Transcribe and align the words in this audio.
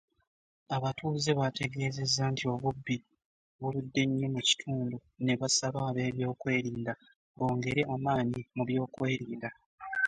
Abatuuze 0.75 1.31
baategeezezza 1.39 2.23
nti 2.31 2.43
obubbi 2.53 2.95
buludde 3.59 4.01
nnyo 4.07 4.27
mu 4.35 4.41
kitundu 4.47 4.97
ne 5.23 5.33
basaba 5.39 5.79
ab’ebyokwerinda 5.89 6.93
bongere 7.37 7.81
amaanyi 7.95 8.41
mu 8.55 8.63
by’okwerinda. 8.69 9.49